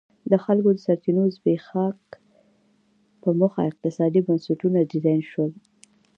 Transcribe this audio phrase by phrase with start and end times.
[0.31, 1.99] د خلکو د سرچینو زبېښاک
[3.21, 5.51] په موخه اقتصادي بنسټونه ډیزاین شول.